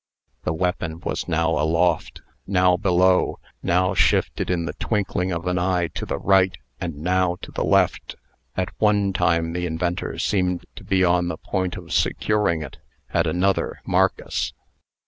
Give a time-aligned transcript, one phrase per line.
[0.45, 5.89] The weapon was now aloft now below now shifted in the twinkling of an eye
[5.89, 8.15] to the right, and now to the left.
[8.57, 12.77] At one time the inventor seemed to be on the point of securing it;
[13.13, 14.53] at another, Marcus.